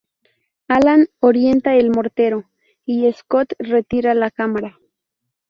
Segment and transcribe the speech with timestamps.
[0.67, 2.49] Alan orienta el mortero
[2.87, 4.79] y Scott retira la cámara.